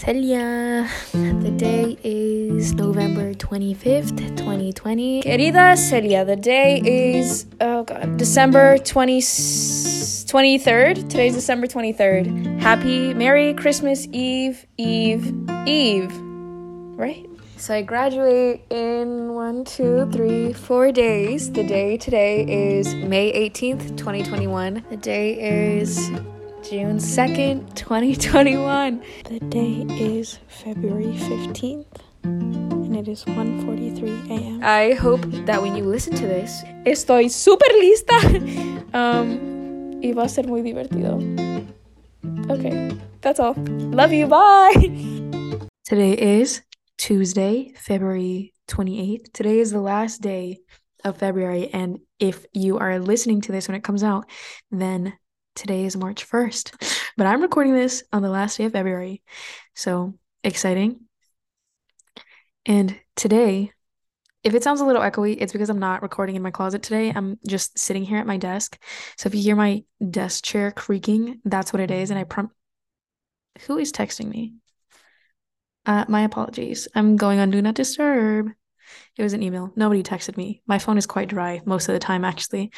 [0.00, 0.88] Celia.
[1.12, 5.20] The day is November 25th, 2020.
[5.20, 10.94] Querida Celia, the day is, oh god, December 20, 23rd.
[11.06, 12.60] Today's December 23rd.
[12.60, 15.34] Happy, Merry Christmas Eve, Eve,
[15.66, 16.10] Eve.
[16.96, 17.26] Right?
[17.58, 21.52] So I graduate in one, two, three, four days.
[21.52, 24.82] The day today is May 18th, 2021.
[24.88, 26.10] The day is
[26.62, 29.02] June 2nd, 2021.
[29.24, 31.86] The day is February 15th
[32.22, 34.60] and it is 1:43 a.m.
[34.62, 38.18] I hope that when you listen to this, estoy super lista.
[38.94, 41.16] um, y va a ser muy divertido.
[42.50, 42.90] Okay,
[43.22, 43.54] that's all.
[43.56, 44.26] Love you.
[44.26, 44.74] Bye.
[45.84, 46.62] Today is
[46.98, 49.32] Tuesday, February 28th.
[49.32, 50.58] Today is the last day
[51.04, 51.70] of February.
[51.72, 54.28] And if you are listening to this when it comes out,
[54.70, 55.14] then
[55.54, 57.12] today is March 1st.
[57.16, 59.22] But I'm recording this on the last day of February.
[59.74, 61.00] So exciting.
[62.66, 63.72] And today,
[64.42, 67.12] if it sounds a little echoey, it's because I'm not recording in my closet today.
[67.14, 68.78] I'm just sitting here at my desk.
[69.16, 72.10] So if you hear my desk chair creaking, that's what it is.
[72.10, 72.50] And I prom
[73.66, 74.54] who is texting me?
[75.84, 76.88] Uh, my apologies.
[76.94, 78.50] I'm going on Do Not Disturb.
[79.16, 79.72] It was an email.
[79.76, 80.62] Nobody texted me.
[80.66, 82.70] My phone is quite dry most of the time, actually.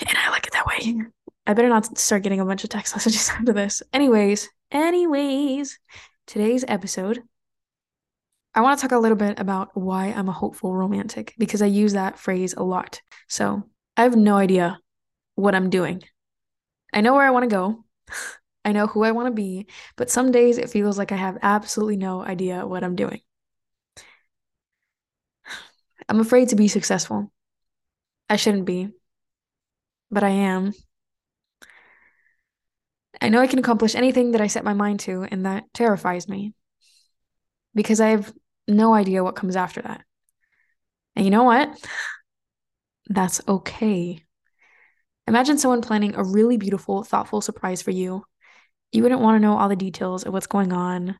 [0.00, 0.96] And I like it that way.
[1.46, 3.82] I better not start getting a bunch of text messages after this.
[3.92, 5.78] Anyways, anyways,
[6.26, 7.22] today's episode,
[8.54, 11.66] I want to talk a little bit about why I'm a hopeful romantic because I
[11.66, 13.00] use that phrase a lot.
[13.28, 13.62] So
[13.96, 14.78] I have no idea
[15.34, 16.02] what I'm doing.
[16.92, 17.84] I know where I want to go.
[18.64, 21.38] I know who I want to be, but some days it feels like I have
[21.42, 23.20] absolutely no idea what I'm doing.
[26.08, 27.32] I'm afraid to be successful.
[28.28, 28.90] I shouldn't be,
[30.10, 30.72] but I am.
[33.22, 36.28] I know I can accomplish anything that I set my mind to, and that terrifies
[36.28, 36.54] me
[37.74, 38.32] because I have
[38.68, 40.02] no idea what comes after that.
[41.16, 41.70] And you know what?
[43.08, 44.24] That's okay.
[45.26, 48.24] Imagine someone planning a really beautiful, thoughtful surprise for you
[48.92, 51.18] you wouldn't want to know all the details of what's going on,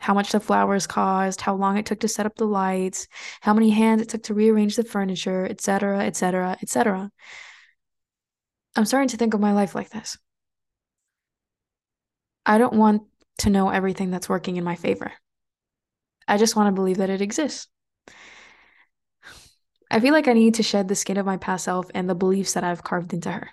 [0.00, 3.06] how much the flowers cost, how long it took to set up the lights,
[3.40, 7.10] how many hands it took to rearrange the furniture, etc., etc., etc.
[8.76, 10.18] I'm starting to think of my life like this.
[12.46, 13.02] I don't want
[13.38, 15.12] to know everything that's working in my favor.
[16.26, 17.68] I just want to believe that it exists.
[19.90, 22.14] I feel like I need to shed the skin of my past self and the
[22.14, 23.50] beliefs that I've carved into her.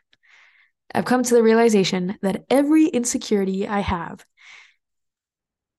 [0.93, 4.25] I've come to the realization that every insecurity I have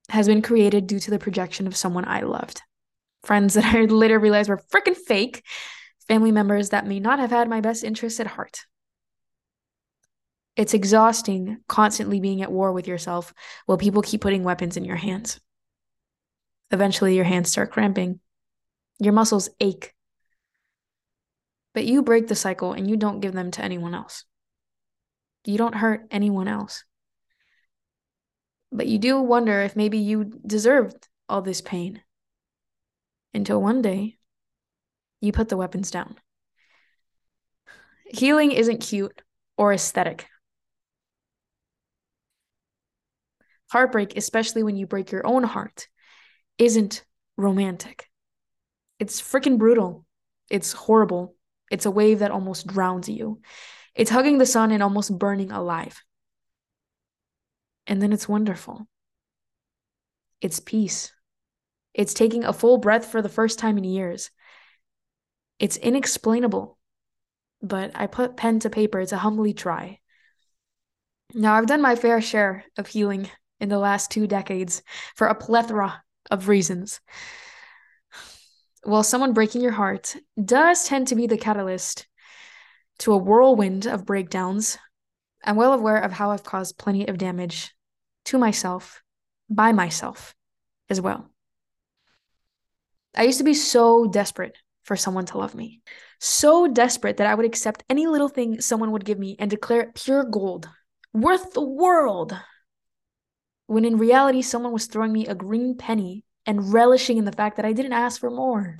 [0.08, 2.62] has been created due to the projection of someone I loved.
[3.24, 5.42] Friends that I later realized were freaking fake,
[6.08, 8.64] family members that may not have had my best interests at heart.
[10.56, 13.32] It's exhausting constantly being at war with yourself
[13.66, 15.40] while people keep putting weapons in your hands.
[16.70, 18.20] Eventually, your hands start cramping,
[18.98, 19.94] your muscles ache.
[21.74, 24.24] But you break the cycle and you don't give them to anyone else.
[25.44, 26.84] You don't hurt anyone else.
[28.70, 32.02] But you do wonder if maybe you deserved all this pain.
[33.34, 34.18] Until one day,
[35.20, 36.16] you put the weapons down.
[38.06, 39.22] Healing isn't cute
[39.56, 40.26] or aesthetic.
[43.72, 45.88] Heartbreak, especially when you break your own heart,
[46.58, 47.06] isn't
[47.38, 48.10] romantic.
[48.98, 50.04] It's freaking brutal.
[50.50, 51.36] It's horrible.
[51.70, 53.40] It's a wave that almost drowns you.
[53.94, 56.02] It's hugging the sun and almost burning alive.
[57.86, 58.86] And then it's wonderful.
[60.42, 61.10] It's peace.
[61.94, 64.30] It's taking a full breath for the first time in years.
[65.58, 66.76] It's inexplainable,
[67.62, 70.00] but I put pen to paper to humbly try.
[71.32, 73.30] Now, I've done my fair share of healing
[73.62, 74.82] in the last two decades
[75.14, 77.00] for a plethora of reasons.
[78.82, 82.08] While someone breaking your heart does tend to be the catalyst
[82.98, 84.76] to a whirlwind of breakdowns,
[85.44, 87.72] I'm well aware of how I've caused plenty of damage
[88.26, 89.02] to myself,
[89.48, 90.34] by myself
[90.90, 91.30] as well.
[93.14, 95.82] I used to be so desperate for someone to love me,
[96.18, 99.82] so desperate that I would accept any little thing someone would give me and declare
[99.82, 100.68] it pure gold,
[101.12, 102.36] worth the world.
[103.72, 107.56] When in reality, someone was throwing me a green penny and relishing in the fact
[107.56, 108.76] that I didn't ask for more.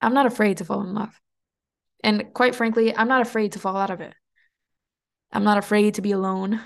[0.00, 1.20] I'm not afraid to fall in love.
[2.04, 4.14] And quite frankly, I'm not afraid to fall out of it.
[5.32, 6.60] I'm not afraid to be alone.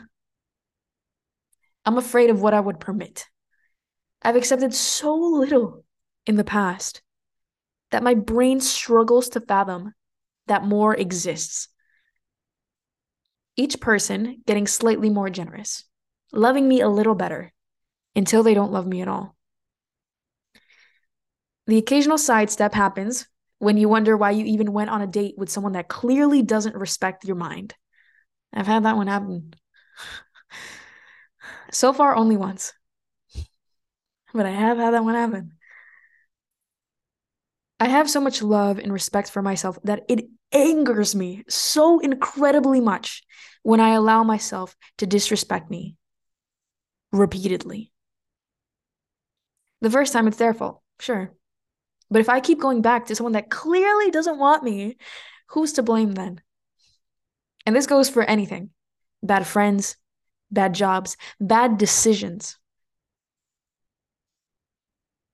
[1.87, 3.27] I'm afraid of what I would permit.
[4.21, 5.83] I've accepted so little
[6.27, 7.01] in the past
[7.91, 9.95] that my brain struggles to fathom
[10.47, 11.70] that more exists.
[13.61, 15.85] Each person getting slightly more generous,
[16.33, 17.53] loving me a little better
[18.17, 19.37] until they don't love me at all.
[21.67, 23.29] The occasional sidestep happens
[23.59, 26.75] when you wonder why you even went on a date with someone that clearly doesn't
[26.75, 27.75] respect your mind.
[28.51, 29.53] I've had that one happen.
[31.71, 32.73] So far, only once.
[34.33, 35.53] But I have had that one happen.
[37.81, 42.79] I have so much love and respect for myself that it angers me so incredibly
[42.81, 43.23] much
[43.63, 45.97] when I allow myself to disrespect me
[47.11, 47.91] repeatedly.
[49.81, 51.33] The first time it's their fault, sure.
[52.11, 54.99] But if I keep going back to someone that clearly doesn't want me,
[55.49, 56.43] who's to blame then?
[57.65, 58.71] And this goes for anything
[59.23, 59.97] bad friends,
[60.51, 62.59] bad jobs, bad decisions.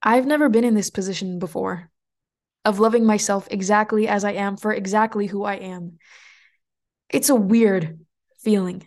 [0.00, 1.90] I've never been in this position before
[2.66, 5.98] of loving myself exactly as I am for exactly who I am.
[7.08, 8.00] It's a weird
[8.38, 8.84] feeling.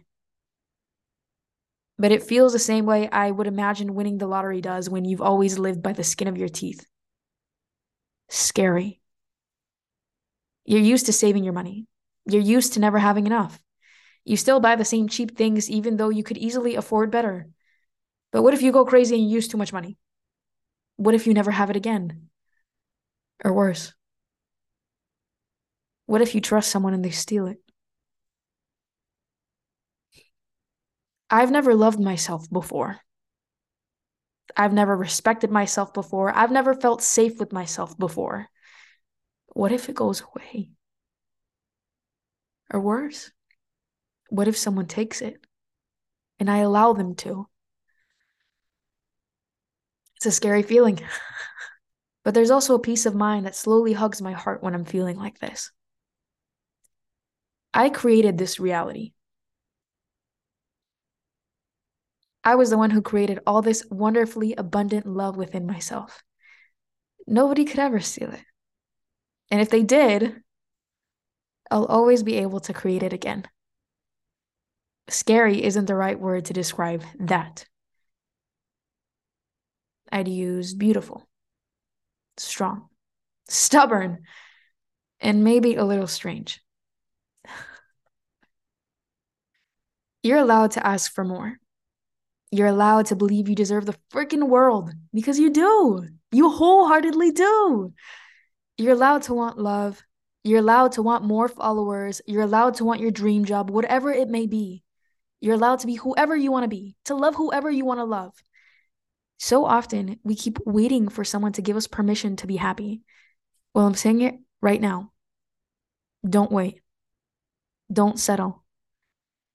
[1.97, 5.21] But it feels the same way I would imagine winning the lottery does when you've
[5.21, 6.85] always lived by the skin of your teeth.
[8.27, 8.99] Scary.
[10.65, 11.87] You're used to saving your money.
[12.25, 13.61] You're used to never having enough.
[14.25, 17.47] You still buy the same cheap things even though you could easily afford better.
[18.31, 19.97] But what if you go crazy and use too much money?
[20.97, 22.28] What if you never have it again?
[23.43, 23.93] Or worse,
[26.07, 27.61] what if you trust someone and they steal it?
[31.31, 33.01] I've never loved myself before.
[34.55, 36.31] I've never respected myself before.
[36.35, 38.47] I've never felt safe with myself before.
[39.53, 40.71] What if it goes away?
[42.71, 43.31] Or worse,
[44.29, 45.45] what if someone takes it
[46.39, 47.47] and I allow them to?
[50.17, 50.99] It's a scary feeling.
[52.29, 55.17] but there's also a peace of mind that slowly hugs my heart when I'm feeling
[55.17, 55.71] like this.
[57.73, 59.13] I created this reality.
[62.43, 66.21] I was the one who created all this wonderfully abundant love within myself.
[67.25, 68.45] Nobody could ever steal it.
[69.49, 70.43] And if they did,
[71.71, 73.47] I'll always be able to create it again.
[75.07, 77.65] Scary isn't the right word to describe that.
[80.11, 81.27] I'd use beautiful,
[82.39, 82.87] strong,
[83.47, 84.23] stubborn,
[85.19, 86.61] and maybe a little strange.
[90.23, 91.57] You're allowed to ask for more.
[92.51, 96.07] You're allowed to believe you deserve the freaking world because you do.
[96.31, 97.93] You wholeheartedly do.
[98.77, 100.01] You're allowed to want love.
[100.43, 102.21] You're allowed to want more followers.
[102.25, 104.83] You're allowed to want your dream job, whatever it may be.
[105.41, 108.05] You're allowed to be whoever you want to be, to love whoever you want to
[108.05, 108.33] love.
[109.39, 113.01] So often, we keep waiting for someone to give us permission to be happy.
[113.73, 115.11] Well, I'm saying it right now.
[116.27, 116.81] Don't wait.
[117.91, 118.63] Don't settle.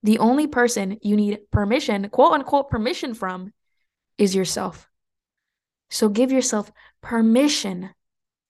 [0.03, 3.53] The only person you need permission, quote unquote, permission from
[4.17, 4.89] is yourself.
[5.91, 6.73] So give yourself
[7.03, 7.91] permission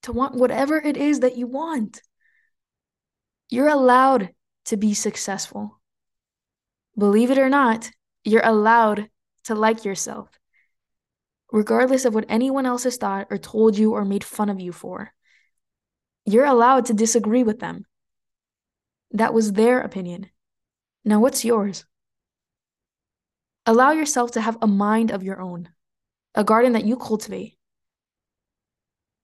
[0.05, 2.01] to want whatever it is that you want.
[3.51, 4.31] You're allowed
[4.67, 5.81] to be successful.
[6.97, 7.91] Believe it or not,
[8.23, 9.09] you're allowed
[9.45, 10.29] to like yourself,
[11.55, 14.73] regardless of what anyone else has thought or told you or made fun of you
[14.73, 15.12] for.
[16.27, 17.87] You're allowed to disagree with them.
[19.12, 20.31] That was their opinion.
[21.05, 21.85] Now, what's yours?
[23.67, 25.69] Allow yourself to have a mind of your own,
[26.35, 27.57] a garden that you cultivate.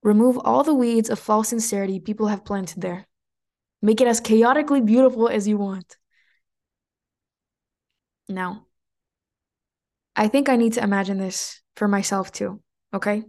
[0.01, 3.07] Remove all the weeds of false sincerity people have planted there.
[3.81, 5.97] Make it as chaotically beautiful as you want.
[8.29, 8.67] Now,
[10.15, 12.61] I think I need to imagine this for myself too,
[12.93, 13.23] okay?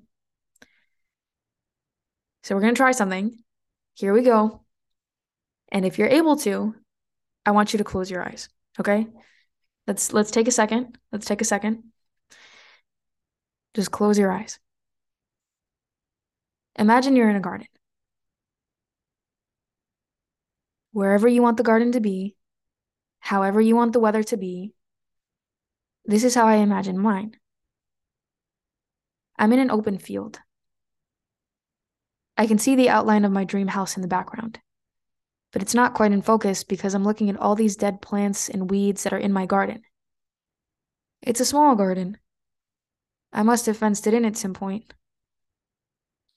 [2.43, 3.39] So we're going to try something.
[3.95, 4.65] Here we go.
[5.71, 6.75] And if you're able to,
[7.47, 8.49] I want you to close your eyes,
[8.81, 9.07] okay?
[9.87, 10.99] Let's let's take a second.
[11.11, 11.85] Let's take a second.
[13.75, 14.59] Just close your eyes.
[16.79, 17.67] Imagine you're in a garden.
[20.93, 22.37] Wherever you want the garden to be,
[23.21, 24.73] however you want the weather to be,
[26.05, 27.37] this is how I imagine mine.
[29.39, 30.41] I'm in an open field.
[32.37, 34.59] I can see the outline of my dream house in the background,
[35.53, 38.71] but it's not quite in focus because I'm looking at all these dead plants and
[38.71, 39.83] weeds that are in my garden.
[41.23, 42.19] It's a small garden.
[43.33, 44.93] I must have fenced it in at some point.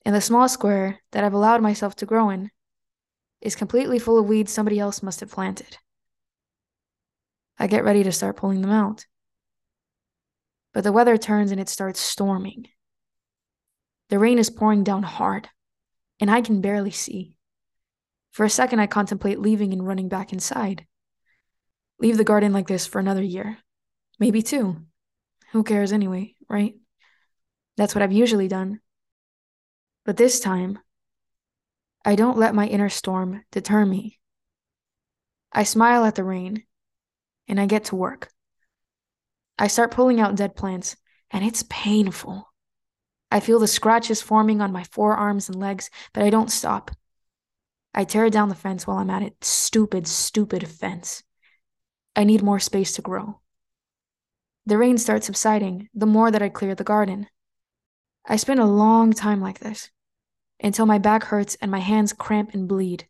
[0.06, 2.52] And the small square that I've allowed myself to grow in
[3.42, 5.78] is completely full of weeds somebody else must have planted.
[7.58, 9.06] I get ready to start pulling them out.
[10.76, 12.68] But the weather turns and it starts storming.
[14.10, 15.48] The rain is pouring down hard,
[16.20, 17.38] and I can barely see.
[18.32, 20.86] For a second, I contemplate leaving and running back inside.
[21.98, 23.58] Leave the garden like this for another year,
[24.20, 24.82] maybe two.
[25.54, 26.76] Who cares anyway, right?
[27.78, 28.82] That's what I've usually done.
[30.04, 30.80] But this time,
[32.04, 34.20] I don't let my inner storm deter me.
[35.54, 36.66] I smile at the rain
[37.48, 38.30] and I get to work.
[39.58, 40.96] I start pulling out dead plants,
[41.32, 42.52] and it's painful.
[43.32, 46.92] I feel the scratches forming on my forearms and legs, but I don't stop.
[47.94, 49.44] I tear down the fence while I'm at it.
[49.44, 51.24] Stupid, stupid fence.
[52.16, 53.40] I need more space to grow.
[54.66, 57.28] The rain starts subsiding the more that I clear the garden.
[58.26, 59.92] I spend a long time like this
[60.60, 63.08] until my back hurts and my hands cramp and bleed.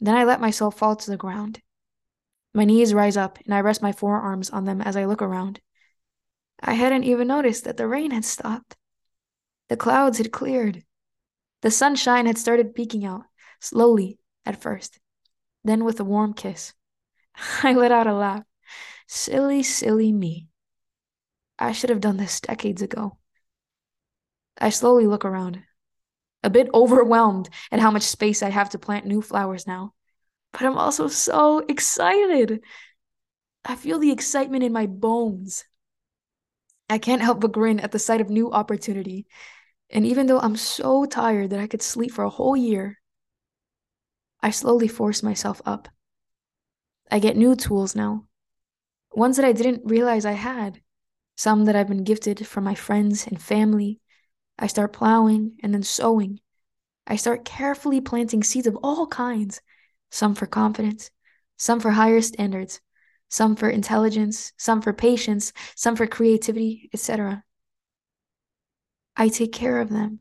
[0.00, 1.60] Then I let myself fall to the ground.
[2.52, 5.60] My knees rise up and I rest my forearms on them as I look around.
[6.60, 8.76] I hadn't even noticed that the rain had stopped.
[9.68, 10.84] The clouds had cleared.
[11.62, 13.22] The sunshine had started peeking out,
[13.60, 14.98] slowly at first,
[15.62, 16.74] then with a warm kiss.
[17.62, 18.44] I let out a laugh.
[19.06, 20.48] Silly, silly me.
[21.58, 23.18] I should have done this decades ago.
[24.58, 25.62] I slowly look around,
[26.42, 29.94] a bit overwhelmed at how much space I have to plant new flowers now.
[30.52, 32.60] But I'm also so excited.
[33.64, 35.64] I feel the excitement in my bones.
[36.88, 39.26] I can't help but grin at the sight of new opportunity.
[39.90, 43.00] And even though I'm so tired that I could sleep for a whole year,
[44.40, 45.88] I slowly force myself up.
[47.10, 48.26] I get new tools now,
[49.12, 50.80] ones that I didn't realize I had,
[51.36, 54.00] some that I've been gifted from my friends and family.
[54.58, 56.40] I start plowing and then sowing.
[57.06, 59.60] I start carefully planting seeds of all kinds,
[60.10, 61.10] some for confidence,
[61.56, 62.80] some for higher standards,
[63.28, 67.44] some for intelligence, some for patience, some for creativity, etc.
[69.16, 70.20] I take care of them.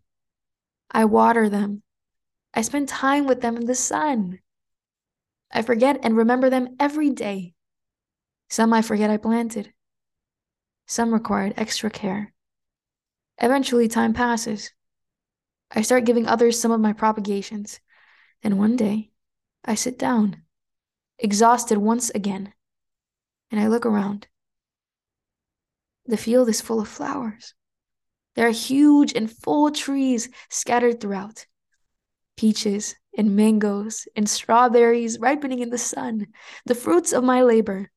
[0.92, 1.84] I water them.
[2.54, 4.40] I spend time with them in the sun.
[5.52, 7.54] I forget and remember them every day.
[8.50, 9.74] Some I forget I planted.
[10.88, 12.34] Some required extra care.
[13.38, 14.72] Eventually, time passes.
[15.72, 17.80] I start giving others some of my propagations.
[18.42, 19.12] Then one day,
[19.64, 20.44] I sit down,
[21.18, 22.54] exhausted once again,
[23.52, 24.28] and I look around.
[26.06, 27.54] The field is full of flowers.
[28.36, 31.46] There are huge and full trees scattered throughout
[32.38, 36.28] peaches and mangoes and strawberries ripening in the sun,
[36.66, 37.92] the fruits of my labor,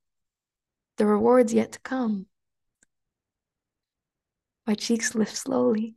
[0.96, 2.26] the rewards yet to come.
[4.66, 5.94] My cheeks lift slowly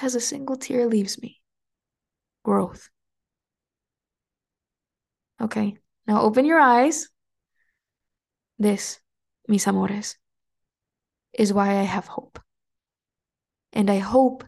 [0.00, 1.40] as a single tear leaves me.
[2.44, 2.88] Growth.
[5.42, 7.08] Okay, now open your eyes.
[8.58, 9.00] This,
[9.48, 10.16] mis amores,
[11.32, 12.38] is why I have hope.
[13.72, 14.44] And I hope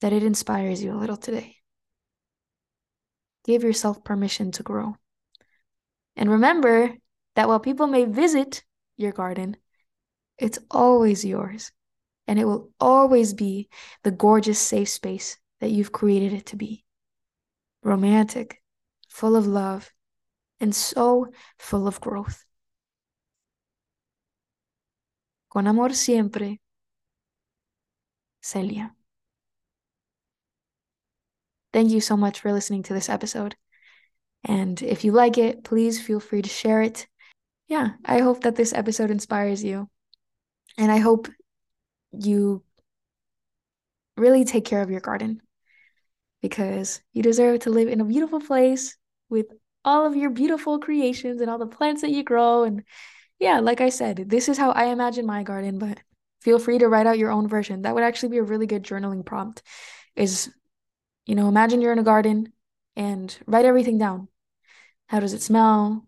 [0.00, 1.56] that it inspires you a little today.
[3.44, 4.96] Give yourself permission to grow.
[6.14, 6.94] And remember
[7.34, 8.62] that while people may visit
[8.96, 9.56] your garden,
[10.38, 11.72] it's always yours.
[12.28, 13.68] And it will always be
[14.04, 16.84] the gorgeous safe space that you've created it to be.
[17.82, 18.62] Romantic,
[19.14, 19.92] full of love,
[20.58, 22.44] and so full of growth.
[25.48, 26.58] Con amor siempre,
[28.42, 28.92] Celia.
[31.72, 33.54] Thank you so much for listening to this episode.
[34.42, 37.06] And if you like it, please feel free to share it.
[37.68, 39.88] Yeah, I hope that this episode inspires you.
[40.76, 41.28] And I hope
[42.10, 42.64] you
[44.16, 45.40] really take care of your garden
[46.42, 48.96] because you deserve to live in a beautiful place
[49.34, 49.46] with
[49.84, 52.62] all of your beautiful creations and all the plants that you grow.
[52.62, 52.84] And
[53.40, 55.98] yeah, like I said, this is how I imagine my garden, but
[56.40, 57.82] feel free to write out your own version.
[57.82, 59.62] That would actually be a really good journaling prompt.
[60.14, 60.50] Is,
[61.26, 62.52] you know, imagine you're in a garden
[62.94, 64.28] and write everything down.
[65.08, 66.06] How does it smell?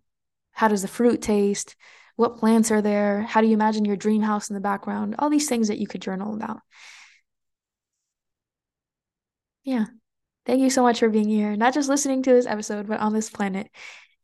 [0.53, 1.75] How does the fruit taste?
[2.15, 3.23] What plants are there?
[3.23, 5.17] How do you imagine your dream house in the background?
[5.19, 6.61] All these things that you could journal about.
[9.65, 9.87] Yeah.
[10.47, 13.13] Thank you so much for being here, not just listening to this episode, but on
[13.13, 13.69] this planet.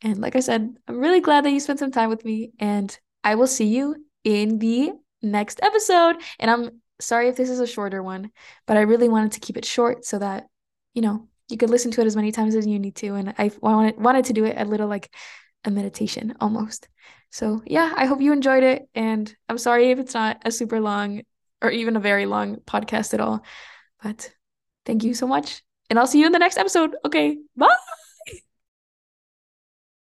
[0.03, 2.97] And like I said, I'm really glad that you spent some time with me, and
[3.25, 6.17] I will see you in the next episode.
[6.39, 8.31] And I'm sorry if this is a shorter one,
[8.67, 10.47] but I really wanted to keep it short so that,
[10.95, 13.15] you know, you could listen to it as many times as you need to.
[13.15, 15.13] And I wanted wanted to do it a little like
[15.65, 16.89] a meditation almost.
[17.31, 18.89] So yeah, I hope you enjoyed it.
[18.95, 21.23] And I'm sorry if it's not a super long
[21.61, 23.45] or even a very long podcast at all.
[24.03, 24.33] But
[24.87, 25.63] thank you so much.
[25.93, 26.97] And I'll see you in the next episode.
[27.05, 27.69] Okay, bye.